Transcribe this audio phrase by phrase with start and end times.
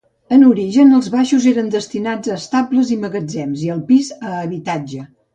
[0.35, 5.03] En origen, els baixos eren destinats a estables i magatzems, i el pis a habitatge.